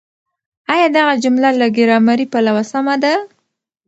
آيا 0.73 0.87
دغه 0.97 1.13
جمله 1.23 1.49
له 1.61 1.67
ګرامري 1.77 2.25
پلوه 2.33 2.63
سمه 2.71 2.95
ده؟ 3.03 3.13